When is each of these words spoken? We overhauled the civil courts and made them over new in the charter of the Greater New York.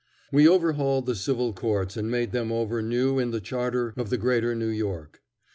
We 0.31 0.47
overhauled 0.47 1.05
the 1.05 1.13
civil 1.13 1.53
courts 1.53 1.95
and 1.95 2.09
made 2.09 2.31
them 2.31 2.51
over 2.51 2.81
new 2.81 3.19
in 3.19 3.29
the 3.29 3.39
charter 3.39 3.93
of 3.95 4.09
the 4.09 4.17
Greater 4.17 4.55
New 4.55 4.69
York. 4.69 5.21